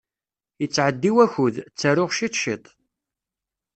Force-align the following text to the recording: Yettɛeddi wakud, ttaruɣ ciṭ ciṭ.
Yettɛeddi 0.61 1.11
wakud, 1.15 1.55
ttaruɣ 1.73 2.09
ciṭ 2.17 2.33
ciṭ. 2.41 2.63